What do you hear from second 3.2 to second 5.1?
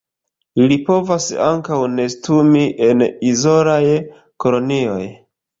izolaj kolonioj.